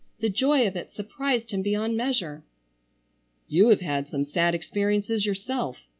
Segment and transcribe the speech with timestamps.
[0.19, 2.43] The joy of it surprised him beyond measure.
[3.47, 5.77] "You have had some sad experiences yourself.